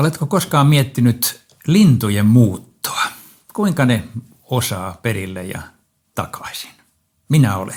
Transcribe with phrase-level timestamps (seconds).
[0.00, 3.02] Oletko koskaan miettinyt lintujen muuttoa?
[3.52, 4.04] Kuinka ne
[4.44, 5.62] osaa perille ja
[6.14, 6.70] takaisin?
[7.28, 7.76] Minä olen.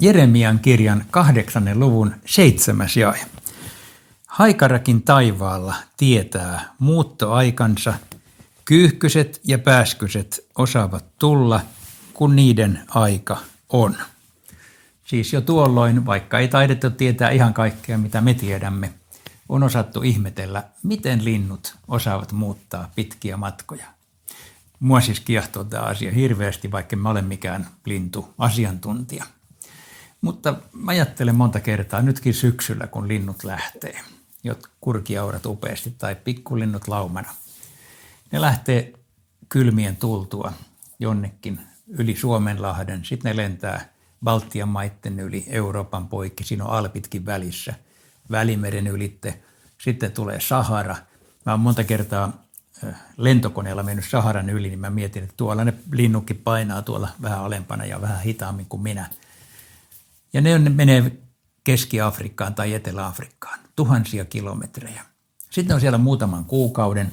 [0.00, 3.26] Jeremian kirjan kahdeksannen luvun seitsemäs jae.
[4.34, 7.94] Haikarakin taivaalla tietää muuttoaikansa,
[8.64, 11.60] kyyhkyset ja pääskyset osaavat tulla,
[12.14, 13.36] kun niiden aika
[13.68, 13.96] on.
[15.04, 18.94] Siis jo tuolloin, vaikka ei taidettu tietää ihan kaikkea, mitä me tiedämme,
[19.48, 23.86] on osattu ihmetellä, miten linnut osaavat muuttaa pitkiä matkoja.
[24.80, 29.24] Mua siis kiehtoo tämä asia hirveästi, vaikka mä olen mikään lintu-asiantuntija.
[30.20, 34.00] Mutta mä ajattelen monta kertaa, nytkin syksyllä, kun linnut lähtee–
[34.44, 37.34] jot kurkiaurat upeasti tai pikkulinnut laumana.
[38.32, 38.92] Ne lähtee
[39.48, 40.52] kylmien tultua
[40.98, 43.04] jonnekin yli Suomenlahden.
[43.04, 43.88] Sitten ne lentää
[44.24, 46.44] Baltian maitten yli Euroopan poikki.
[46.44, 47.74] Siinä on Alpitkin välissä.
[48.30, 49.42] Välimeren ylitte.
[49.80, 50.96] Sitten tulee Sahara.
[51.46, 52.44] Mä oon monta kertaa
[53.16, 57.84] lentokoneella mennyt Saharan yli, niin mä mietin, että tuolla ne linnukki painaa tuolla vähän alempana
[57.84, 59.10] ja vähän hitaammin kuin minä.
[60.32, 61.12] Ja ne menee
[61.64, 65.04] Keski-Afrikkaan tai Etelä-Afrikkaan tuhansia kilometrejä.
[65.50, 67.12] Sitten on siellä muutaman kuukauden.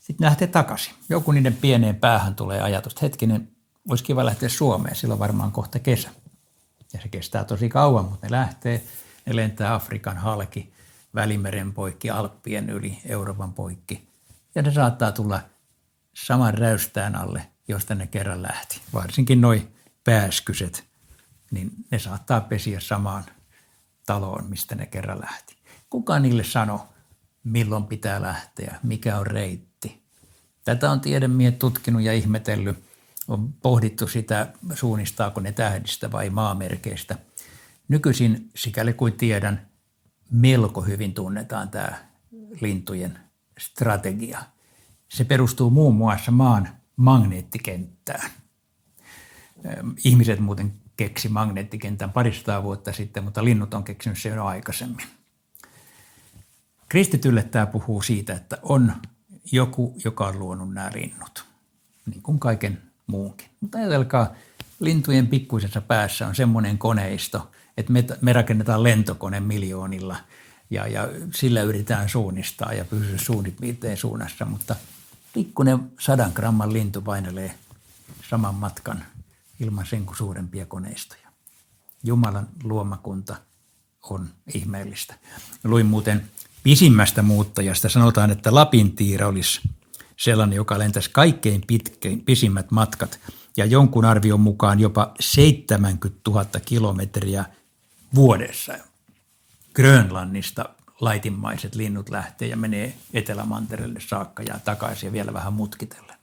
[0.00, 0.94] Sitten lähtee takaisin.
[1.08, 3.48] Joku niiden pieneen päähän tulee ajatus, että hetkinen,
[3.90, 6.08] olisi kiva lähteä Suomeen, silloin varmaan kohta kesä.
[6.92, 8.84] Ja se kestää tosi kauan, mutta ne lähtee,
[9.26, 10.72] ne lentää Afrikan halki,
[11.14, 14.08] Välimeren poikki, Alppien yli, Euroopan poikki.
[14.54, 15.40] Ja ne saattaa tulla
[16.14, 18.80] saman räystään alle, josta ne kerran lähti.
[18.92, 19.68] Varsinkin noi
[20.04, 20.84] pääskyset,
[21.50, 23.24] niin ne saattaa pesiä samaan
[24.06, 25.56] taloon, mistä ne kerran lähti.
[25.90, 26.88] Kuka niille sano,
[27.44, 30.02] milloin pitää lähteä, mikä on reitti.
[30.64, 32.84] Tätä on tiedemiehet tutkinut ja ihmetellyt.
[33.28, 37.18] On pohdittu sitä, suunnistaako ne tähdistä vai maamerkeistä.
[37.88, 39.66] Nykyisin, sikäli kuin tiedän,
[40.30, 41.98] melko hyvin tunnetaan tämä
[42.60, 43.18] lintujen
[43.58, 44.42] strategia.
[45.08, 48.30] Se perustuu muun muassa maan magneettikenttään.
[50.04, 55.06] Ihmiset muuten keksi magneettikentän parista vuotta sitten, mutta linnut on keksinyt sen jo aikaisemmin.
[56.88, 58.92] Kristitylle tämä puhuu siitä, että on
[59.52, 61.44] joku, joka on luonut nämä linnut,
[62.06, 63.46] niin kuin kaiken muunkin.
[63.60, 64.32] Mutta ajatelkaa,
[64.80, 70.16] lintujen pikkuisessa päässä on semmoinen koneisto, että me, me rakennetaan lentokone miljoonilla
[70.70, 74.76] ja, ja sillä yritetään suunnistaa ja pysyä suunnit viiteen suunnassa, mutta
[75.34, 77.54] pikkuinen sadan gramman lintu painelee
[78.30, 79.04] saman matkan–
[79.60, 81.28] ilman sen suurempia koneistoja.
[82.04, 83.36] Jumalan luomakunta
[84.10, 85.14] on ihmeellistä.
[85.64, 86.30] Luin muuten
[86.62, 87.88] pisimmästä muuttajasta.
[87.88, 89.60] Sanotaan, että Lapintiira olisi
[90.16, 93.20] sellainen, joka lentäisi kaikkein pitkein, pisimmät matkat
[93.56, 97.44] ja jonkun arvion mukaan jopa 70 000 kilometriä
[98.14, 98.74] vuodessa.
[99.74, 100.68] Grönlannista
[101.00, 106.15] laitimaiset linnut lähtee ja menee Etelämantereelle saakka ja takaisin ja vielä vähän mutkitellen.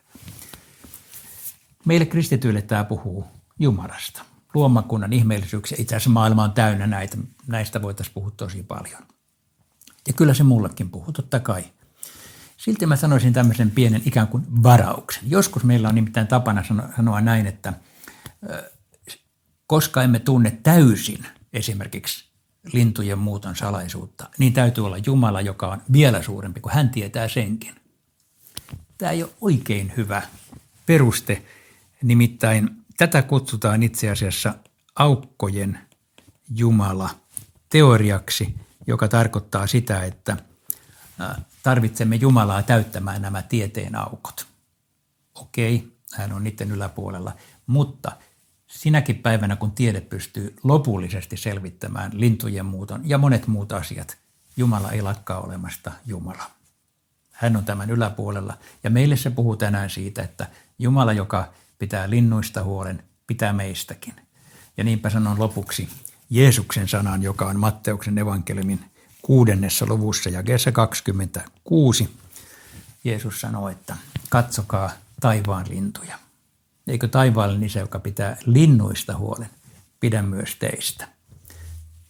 [1.86, 3.26] Meille kristityille tämä puhuu
[3.60, 4.22] Jumalasta,
[4.54, 5.78] luomakunnan ihmeellisyyksiä.
[5.82, 7.18] Itse asiassa maailma on täynnä näitä,
[7.48, 9.02] näistä voitaisiin puhua tosi paljon.
[10.08, 11.64] Ja kyllä se mullekin puhuu, totta kai.
[12.58, 15.24] Silti mä sanoisin tämmöisen pienen ikään kuin varauksen.
[15.26, 16.64] Joskus meillä on nimittäin tapana
[16.96, 17.74] sanoa näin, että
[19.68, 22.26] koska emme tunne täysin esimerkiksi
[22.74, 27.76] lintujen muuton salaisuutta, niin täytyy olla Jumala, joka on vielä suurempi, kuin hän tietää senkin.
[28.98, 30.22] Tämä ei ole oikein hyvä
[30.86, 31.44] peruste
[32.03, 34.56] Nimittäin tätä kutsutaan itse asiassa
[34.96, 35.80] aukkojen
[36.56, 37.09] Jumala
[37.69, 38.56] teoriaksi,
[38.88, 40.38] joka tarkoittaa sitä, että
[41.64, 44.47] tarvitsemme Jumalaa täyttämään nämä tieteen aukot.
[45.36, 47.31] Okei, hän on niiden yläpuolella,
[47.68, 48.12] mutta
[48.68, 54.18] sinäkin päivänä, kun tiede pystyy lopullisesti selvittämään lintujen muuton ja monet muut asiat,
[54.58, 56.52] Jumala ei lakkaa olemasta Jumala.
[57.31, 60.47] Hän on tämän yläpuolella ja meille se puhuu tänään siitä, että
[60.79, 64.14] Jumala, joka pitää linnuista huolen, pitää meistäkin.
[64.78, 65.90] Ja niinpä sanon lopuksi
[66.29, 68.85] Jeesuksen sanan, joka on Matteuksen evankeliumin
[69.22, 70.43] kuudennessa luvussa ja
[70.73, 72.17] 26.
[73.03, 73.97] Jeesus sanoo, että
[74.29, 74.91] katsokaa
[75.22, 76.20] taivaan lintuja.
[76.87, 79.49] Eikö taivaallinen isä, joka pitää linnuista huolen,
[79.99, 81.08] pidä myös teistä.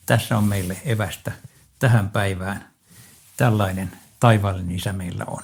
[0.05, 1.31] Tässä on meille evästä
[1.79, 2.69] tähän päivään.
[3.37, 5.43] Tällainen taivaallinen isä meillä on.